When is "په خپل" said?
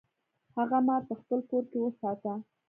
1.09-1.39